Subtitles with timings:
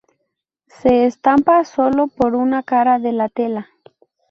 [0.65, 3.69] Se estampa sólo por una cara de la tela.